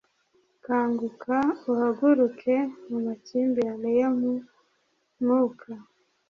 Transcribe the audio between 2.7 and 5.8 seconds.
mu makimbirane yo mu mwuka,